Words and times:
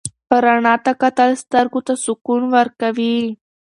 رڼا 0.43 0.75
ته 0.83 0.91
کتل 1.01 1.31
سترګو 1.43 1.79
ته 1.87 1.93
سکون 2.03 2.41
ورکوي. 2.55 3.15